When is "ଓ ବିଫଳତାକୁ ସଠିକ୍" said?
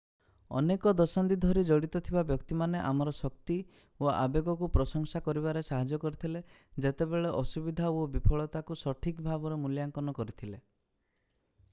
8.01-9.21